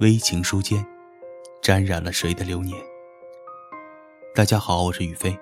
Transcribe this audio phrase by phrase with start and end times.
[0.00, 0.84] 微情书间，
[1.62, 2.76] 沾染了谁的流年？
[4.34, 5.38] 大家好，我是宇飞，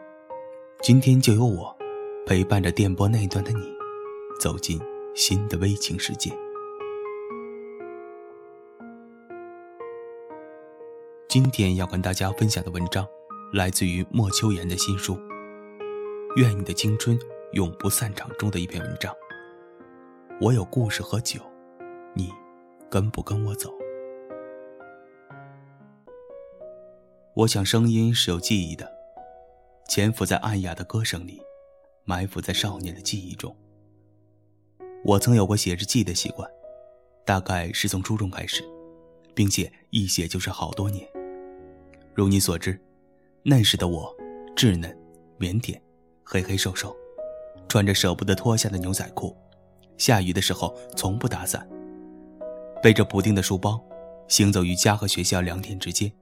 [0.83, 1.75] 今天就由我
[2.27, 3.63] 陪伴着电波那一端的你，
[4.39, 4.79] 走进
[5.15, 6.31] 新的微情世界。
[11.29, 13.07] 今天要跟大家分享的文章，
[13.55, 15.15] 来自于莫秋言的新书
[16.37, 17.19] 《愿你的青春
[17.53, 19.15] 永不散场》中的一篇文章。
[20.43, 21.41] 我有故事和酒，
[22.13, 22.31] 你
[22.91, 23.73] 跟不跟我走？
[27.35, 28.87] 我想，声音是有记忆的，
[29.89, 31.41] 潜伏在暗哑的歌声里，
[32.05, 33.57] 埋伏在少年的记忆中。
[35.03, 36.47] 我曾有过写日记的习惯，
[37.25, 38.63] 大概是从初中开始，
[39.35, 41.09] 并且一写就是好多年。
[42.13, 42.79] 如你所知，
[43.43, 44.15] 那时的我
[44.55, 44.95] 稚嫩、
[45.39, 45.81] 腼腆、
[46.23, 46.95] 黑黑瘦瘦，
[47.67, 49.35] 穿着舍不得脱下的牛仔裤，
[49.97, 51.67] 下雨的时候从不打伞，
[52.83, 53.83] 背着补丁的书包，
[54.29, 56.13] 行走于家和学校两点之间。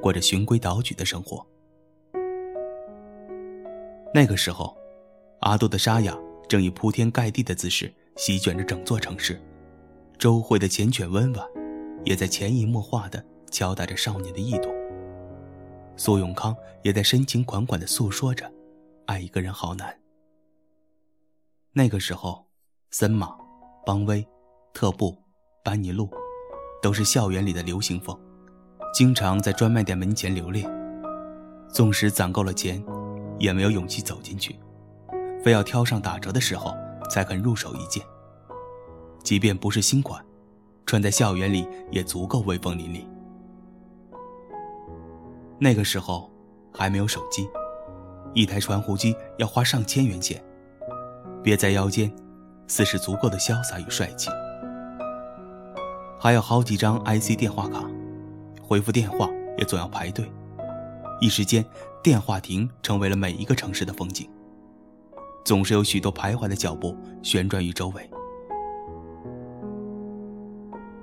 [0.00, 1.46] 过着循规蹈矩的生活。
[4.12, 4.76] 那个时候，
[5.40, 9.40] 阿杜的沙哑正以铺天盖地的姿势席卷着整座城市，
[10.18, 11.46] 周慧的缱绻温婉，
[12.04, 14.70] 也在潜移默化地敲打着少年的意图。
[15.96, 18.50] 苏永康也在深情款款地诉说着，
[19.06, 19.96] 爱一个人好难。
[21.72, 22.44] 那个时候，
[22.90, 23.38] 森马、
[23.86, 24.26] 邦威、
[24.74, 25.16] 特步、
[25.62, 26.10] 班尼路，
[26.82, 28.18] 都是校园里的流行风。
[28.92, 30.68] 经常在专卖店门前留恋，
[31.68, 32.82] 纵使攒够了钱，
[33.38, 34.58] 也没有勇气走进去，
[35.44, 36.74] 非要挑上打折的时候
[37.08, 38.02] 才肯入手一件。
[39.22, 40.22] 即便不是新款，
[40.86, 43.04] 穿在校园里也足够威风凛凛。
[45.58, 46.28] 那个时候
[46.72, 47.48] 还没有手机，
[48.34, 50.42] 一台传呼机要花上千元钱，
[51.44, 52.10] 别在腰间，
[52.66, 54.30] 似是足够的潇洒与帅气。
[56.18, 57.84] 还有好几张 IC 电话卡。
[58.70, 60.30] 回复电话也总要排队，
[61.20, 61.64] 一时间，
[62.04, 64.30] 电话亭成为了每一个城市的风景。
[65.44, 68.08] 总是有许多徘徊的脚步旋转于周围。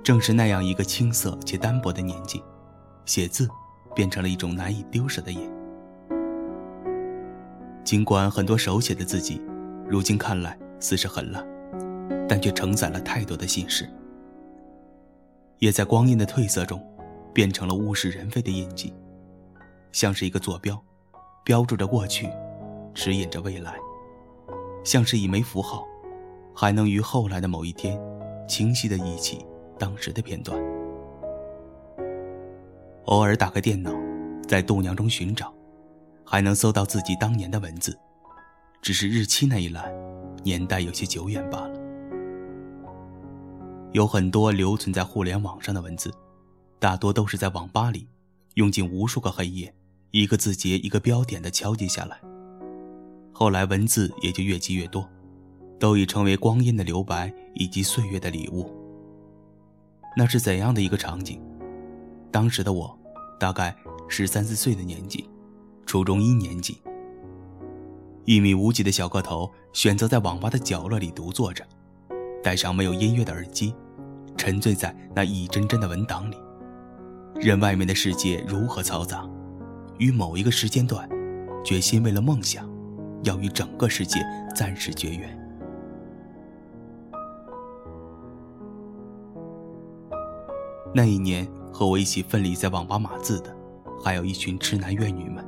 [0.02, 2.42] 正是那样一个青涩且单薄的年纪，
[3.04, 3.46] 写字
[3.94, 5.46] 变成了一种难以丢失的瘾。
[7.84, 9.42] 尽管很多手写的字迹，
[9.86, 11.46] 如今看来似是很烂，
[12.26, 13.86] 但却承载了太多的心事，
[15.58, 16.82] 也在光阴的褪色中。
[17.38, 18.92] 变成了物是人非的印记，
[19.92, 20.76] 像是一个坐标，
[21.44, 22.28] 标注着过去，
[22.92, 23.74] 指引着未来；
[24.84, 25.86] 像是一枚符号，
[26.52, 27.96] 还能于后来的某一天，
[28.48, 29.46] 清晰的忆起
[29.78, 30.60] 当时的片段。
[33.04, 33.92] 偶尔打开电脑，
[34.48, 35.54] 在度娘中寻找，
[36.24, 37.96] 还能搜到自己当年的文字，
[38.82, 39.88] 只是日期那一栏，
[40.42, 41.78] 年代有些久远罢了。
[43.92, 46.12] 有很多留存在互联网上的文字。
[46.78, 48.06] 大多都是在网吧里，
[48.54, 49.74] 用尽无数个黑夜，
[50.12, 52.20] 一个字节一个标点的敲击下来。
[53.32, 55.08] 后来文字也就越积越多，
[55.78, 58.72] 都已成为光阴的留白以及岁月的礼物。
[60.16, 61.40] 那是怎样的一个场景？
[62.30, 62.96] 当时的我，
[63.40, 63.74] 大概
[64.08, 65.28] 十三四岁的年纪，
[65.84, 66.80] 初中一年级，
[68.24, 71.64] 一米五几的小个头，选择在网吧的角落里独坐着，
[72.42, 73.74] 戴上没有音乐的耳机，
[74.36, 76.36] 沉醉在那一帧帧的文档里。
[77.40, 79.24] 任外面的世界如何嘈杂，
[79.98, 81.08] 于某一个时间段，
[81.64, 82.68] 决心为了梦想，
[83.22, 84.18] 要与整个世界
[84.56, 85.38] 暂时绝缘。
[90.92, 93.54] 那一年，和我一起奋力在网吧码字的，
[94.02, 95.44] 还有一群痴男怨女们。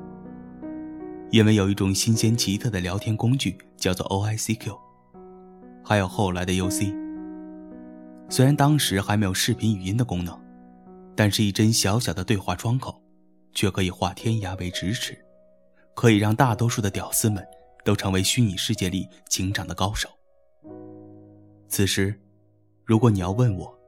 [1.33, 4.79] 因为有一种新鲜奇特的聊天工具，叫做 OICQ，
[5.85, 6.95] 还有后来的 UC。
[8.29, 10.39] 虽然当时还没有视频语音的功能。
[11.23, 12.99] 但是，一帧小小的对话窗口，
[13.53, 15.15] 却可以化天涯为咫尺，
[15.95, 17.47] 可以让大多数的屌丝们
[17.85, 20.09] 都成为虚拟世界里情场的高手。
[21.69, 22.19] 此时，
[22.87, 23.79] 如果你要问我，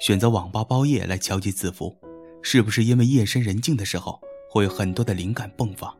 [0.00, 1.96] 选择网吧包夜来敲击字符，
[2.42, 4.20] 是不是因为夜深人静的时候
[4.50, 5.96] 会有很多的灵感迸发？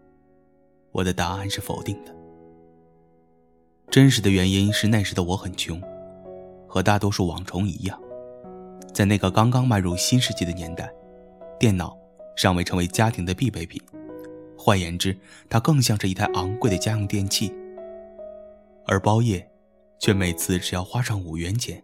[0.91, 2.13] 我的答案是否定的。
[3.93, 5.81] 真实的原因是那时的我很穷，
[6.67, 7.97] 和大多数网虫一样。
[8.93, 10.93] 在那个刚刚迈入新世纪的年代，
[11.59, 11.97] 电脑
[12.35, 13.81] 尚未成为家庭的必备品，
[14.57, 15.17] 换言之，
[15.49, 17.55] 它更像是一台昂贵的家用电器。
[18.87, 19.49] 而包夜，
[20.01, 21.81] 却每次只要花上五元钱，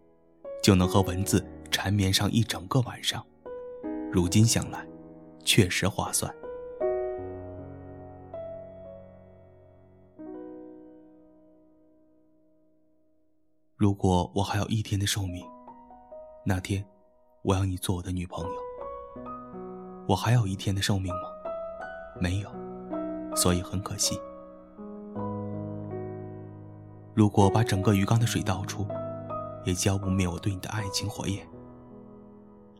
[0.62, 3.24] 就能和文字缠绵上一整个晚上。
[4.10, 4.84] 如今想来，
[5.44, 6.34] 确实划算。
[13.76, 15.44] 如果我还有一天的寿命，
[16.44, 16.84] 那天。
[17.44, 18.52] 我要你做我的女朋友。
[20.08, 21.28] 我还有一天的寿命吗？
[22.18, 22.48] 没有，
[23.36, 24.18] 所以很可惜。
[27.12, 28.86] 如果把整个鱼缸的水倒出，
[29.62, 31.46] 也浇不灭我对你的爱情火焰。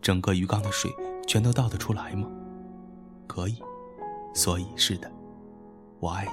[0.00, 0.90] 整个鱼缸的水
[1.26, 2.26] 全都倒得出来吗？
[3.26, 3.62] 可以，
[4.32, 5.12] 所以是的，
[6.00, 6.31] 我爱你。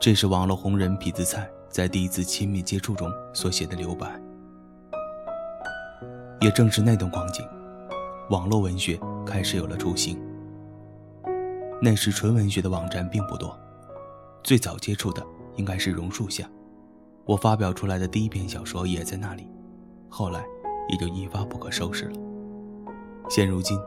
[0.00, 4.20] 这是网络红人痞子蔡在第一次亲密接触中所写的留白。
[6.40, 7.46] 也正是那段光景，
[8.30, 10.18] 网络文学开始有了雏形。
[11.82, 13.54] 那时纯文学的网站并不多，
[14.42, 15.22] 最早接触的
[15.56, 16.48] 应该是榕树下，
[17.26, 19.46] 我发表出来的第一篇小说也在那里，
[20.08, 20.42] 后来
[20.88, 22.12] 也就一发不可收拾了。
[23.28, 23.78] 现如今，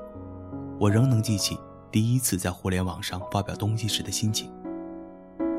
[0.80, 1.58] 我仍能记起
[1.92, 4.52] 第一次在互联网上发表东西时的心情。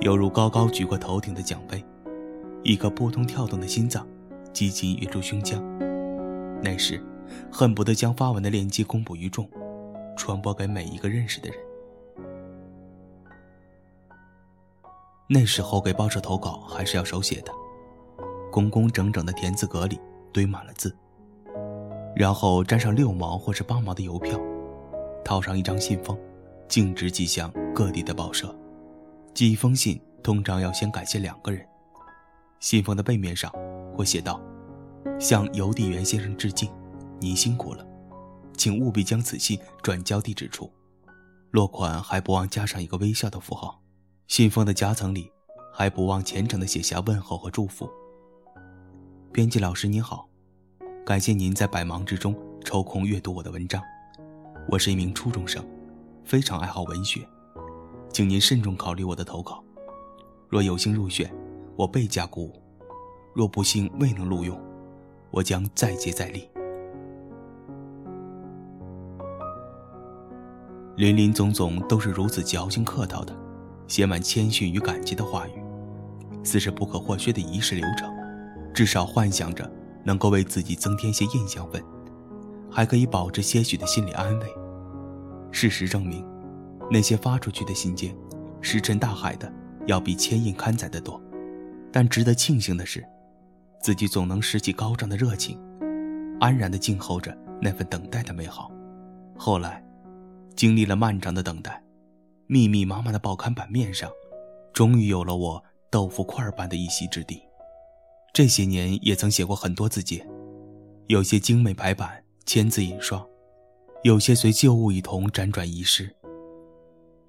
[0.01, 1.85] 犹如高高举过头顶的奖杯，
[2.63, 4.07] 一颗扑通跳动的心脏，
[4.53, 5.61] 急紧跃出胸腔。
[6.65, 6.99] 那时，
[7.53, 9.47] 恨不得将发文的链接公布于众，
[10.17, 11.59] 传播给每一个认识的人。
[15.29, 17.53] 那时候给报社投稿还是要手写的，
[18.51, 20.01] 工工整整的田字格里
[20.33, 20.97] 堆满了字，
[22.17, 24.41] 然后粘上六毛或是八毛的邮票，
[25.23, 26.19] 套上一张信封，
[26.67, 28.55] 径直寄向各地的报社。
[29.35, 31.67] 寄一封信，通常要先感谢两个人。
[32.61, 33.53] 信封的背面上
[33.95, 34.41] 会写道
[35.19, 36.71] ：“向邮递员先生致敬，
[37.21, 37.87] 您辛苦了，
[38.57, 40.71] 请务必将此信转交地址处。”
[41.53, 43.81] 落款还不忘加上一个微笑的符号。
[44.27, 45.31] 信封的夹层里
[45.73, 47.89] 还不忘虔诚地写下问候和祝福。
[49.31, 50.29] 编辑老师您好，
[51.05, 52.35] 感谢您在百忙之中
[52.65, 53.83] 抽空阅读我的文章。
[54.69, 55.65] 我是一名初中生，
[56.25, 57.21] 非常爱好文学。
[58.11, 59.63] 请您慎重考虑我的投稿，
[60.49, 61.33] 若有幸入选，
[61.77, 62.53] 我倍加鼓舞；
[63.35, 64.59] 若不幸未能录用，
[65.35, 66.49] 我将再接再厉。
[70.97, 73.35] 林林总总都是如此矫情客套的，
[73.89, 75.63] 写满谦逊与感激的话语，
[76.45, 78.09] 似是不可或缺的仪式流程。
[78.73, 79.69] 至少幻想着
[80.05, 81.83] 能够为自己增添些印象分，
[82.71, 84.47] 还可以保持些许的心理安慰。
[85.51, 86.25] 事实证明。
[86.91, 88.15] 那些发出去的信件，
[88.61, 89.51] 石沉大海的，
[89.87, 91.19] 要比铅印刊载的多。
[91.91, 93.03] 但值得庆幸的是，
[93.85, 95.61] 自己总能拾起高涨的热情，
[96.41, 98.73] 安然的静候着那份等待的美好。
[99.37, 99.85] 后来，
[100.57, 101.85] 经历了漫长的等待，
[102.47, 104.11] 密密麻麻的报刊版面上，
[104.73, 107.43] 终于有了我豆腐块般的一席之地。
[108.33, 110.27] 这些年也曾写过很多字节，
[111.09, 113.23] 有些精美排版，签字印刷，
[114.03, 116.11] 有些随旧物一同辗转遗失。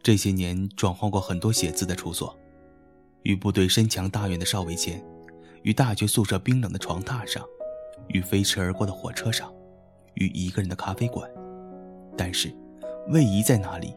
[0.02, 2.34] 这些年转换过很多写字的处所，
[3.24, 5.06] 与部队深强大远的少尉前，
[5.66, 7.44] 与大学宿舍冰冷的床榻上，
[8.10, 9.52] 与飞驰而过的火车上，
[10.14, 11.28] 与一个人的咖啡馆。
[12.16, 12.56] 但是，
[13.08, 13.92] 位移在哪里，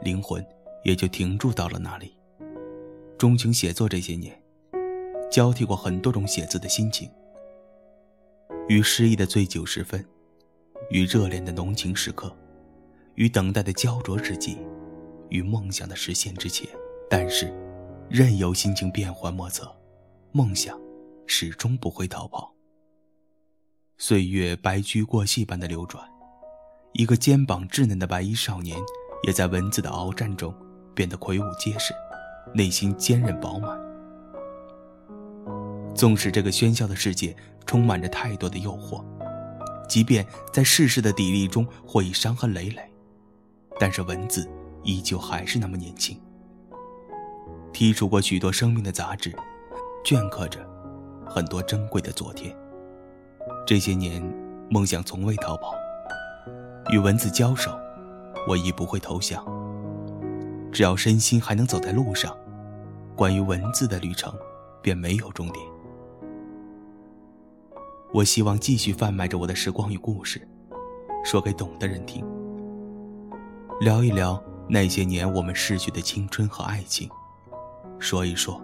[0.00, 0.42] 灵魂
[0.82, 2.16] 也就停驻到了哪里。
[3.18, 4.34] 钟情写作这些年，
[5.30, 7.10] 交替过很多种写字的心情：
[8.66, 10.02] 与失意的醉酒时分，
[10.88, 12.34] 与热恋的浓情时刻，
[13.16, 14.56] 与等待的焦灼之际。
[15.28, 16.66] 与梦想的实现之前，
[17.10, 17.52] 但是，
[18.08, 19.70] 任由心情变幻莫测，
[20.32, 20.80] 梦想
[21.32, 22.52] 始终不会逃跑。
[23.98, 26.04] 岁月白驹过隙般的流转，
[26.94, 28.76] 一个肩膀稚嫩的白衣少年，
[29.22, 30.52] 也在文字的鏖战中
[30.92, 31.94] 变得魁梧结实，
[32.52, 33.78] 内心坚韧饱满。
[35.94, 39.04] 纵使这个喧嚣的世界充满着太多的诱惑，
[39.88, 42.82] 即便在世事的砥砺中或已伤痕累累，
[43.78, 44.50] 但是文字。
[44.82, 46.18] 依旧还是那么年轻，
[47.70, 49.30] 剔除过许多生命的杂质，
[50.02, 50.66] 镌刻着
[51.30, 52.52] 很多珍贵的昨天。
[53.64, 54.20] 这些年，
[54.68, 55.72] 梦想从未逃跑，
[56.90, 57.70] 与文字交手，
[58.48, 59.44] 我亦不会投降。
[60.72, 62.36] 只要身心还能走在路上，
[63.14, 64.34] 关于文字的旅程
[64.82, 65.64] 便没有终点。
[68.12, 70.46] 我希望继续贩卖着我的时光与故事，
[71.24, 72.26] 说给懂的人听，
[73.80, 74.42] 聊一聊。
[74.68, 77.10] 那些年我们逝去的青春和爱情，
[77.98, 78.60] 说一说，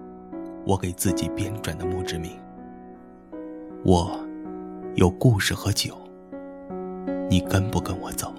[0.64, 2.30] 我给自己编撰的墓志铭。
[3.84, 4.18] 我
[4.96, 5.96] 有故事和酒，
[7.30, 8.32] 你跟不跟我走？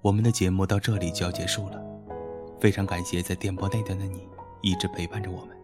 [0.00, 1.82] 我们的节目到这里就要结束了，
[2.60, 4.26] 非常感谢在电波那端的你
[4.62, 5.56] 一直陪伴着我们。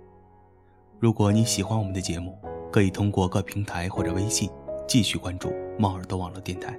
[0.98, 2.36] 如果你喜欢我们的节目，
[2.72, 4.50] 可以通过各平台或者微信
[4.88, 6.78] 继续关注猫耳朵网络电台。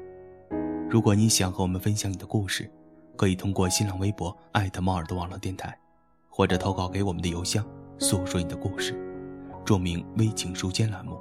[0.89, 2.69] 如果你想和我们分享你的故事，
[3.15, 5.77] 可以通过新浪微博艾特猫耳朵网络电台，
[6.29, 7.65] 或者投稿给我们的邮箱，
[7.97, 8.93] 诉说你的故事，
[9.63, 11.19] 注明“微情书间”栏目。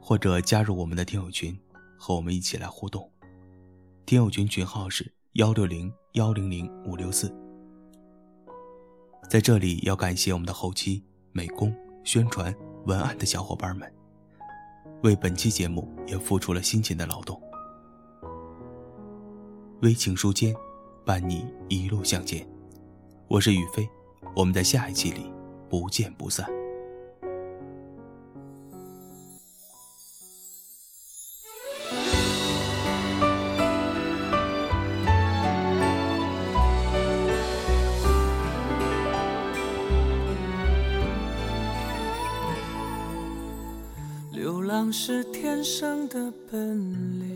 [0.00, 1.58] 或者加入我们的听友群，
[1.98, 3.10] 和我们一起来互动。
[4.04, 7.34] 听友群群号是幺六零幺零零五六四。
[9.28, 11.02] 在这里要感谢我们的后期、
[11.32, 11.74] 美工、
[12.04, 13.92] 宣传、文案的小伙伴们，
[15.02, 17.42] 为本期节目也付出了辛勤的劳动。
[19.82, 20.54] 微情书间，
[21.06, 22.44] 伴你一路向前。
[23.28, 23.88] 我是宇飞，
[24.34, 25.30] 我们在下一期里
[25.70, 26.44] 不见不散。
[44.32, 47.35] 流浪是天生的本领，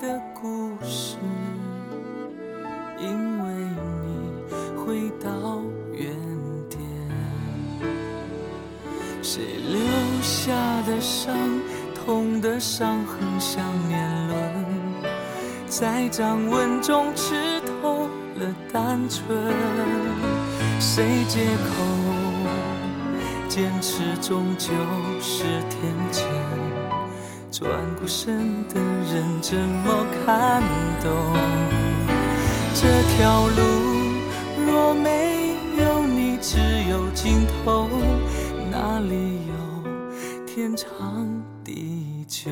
[0.00, 1.16] 的故事，
[2.98, 3.08] 因
[3.42, 3.50] 为
[4.04, 5.60] 你回到
[5.92, 6.08] 原
[6.68, 6.78] 点。
[9.22, 9.80] 谁留
[10.22, 10.52] 下
[10.86, 11.34] 的伤，
[11.94, 14.38] 痛的伤痕像年轮。
[15.66, 19.52] 在掌纹中吃透了单纯，
[20.80, 21.74] 谁借口
[23.48, 24.68] 坚持终究
[25.20, 26.77] 是天真？
[27.58, 30.62] 转过身的人怎么看
[31.02, 31.34] 懂？
[32.72, 32.86] 这
[33.16, 33.56] 条路
[34.64, 37.88] 若没有你，只有尽头，
[38.70, 39.54] 哪里有
[40.46, 41.26] 天长
[41.64, 42.48] 地久？